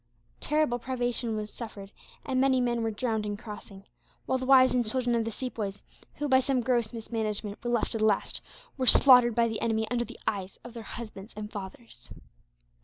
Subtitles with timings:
[0.39, 1.91] Terrible privation was suffered,
[2.25, 3.83] and many men were drowned in crossing;
[4.25, 5.83] while the wives and children of the Sepoys
[6.15, 8.41] who, by some gross mismanagement, were left to the last,
[8.77, 12.11] were slaughtered by the enemy under the eyes of their husbands and fathers.